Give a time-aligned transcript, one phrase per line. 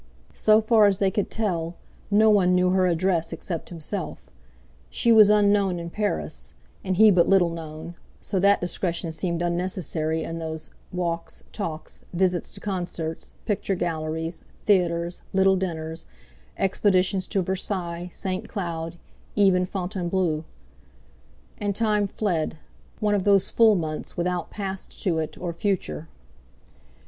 [0.33, 1.75] So far as they could tell,
[2.09, 4.31] no one knew her address except himself;
[4.89, 10.23] she was unknown in Paris, and he but little known, so that discretion seemed unnecessary
[10.23, 16.07] in those walks, talks, visits to concerts, picture galleries, theatres, little dinners,
[16.57, 18.49] expeditions to Versailles, St.
[18.49, 18.97] Cloud,
[19.35, 20.45] even Fontainebleau.
[21.59, 26.07] And time fled—one of those full months without past to it or future.